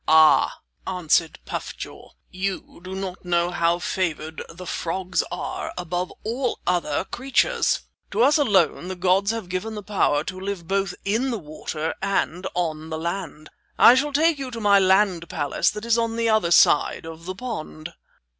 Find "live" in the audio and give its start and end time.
10.39-10.67